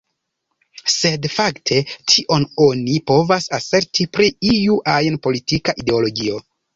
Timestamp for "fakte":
1.33-1.75